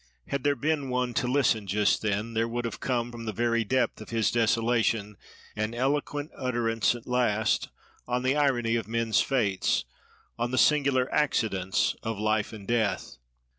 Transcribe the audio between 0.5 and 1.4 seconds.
been one to